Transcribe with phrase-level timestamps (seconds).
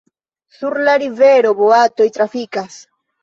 [0.59, 2.81] Sur la rivero boatoj trafikas.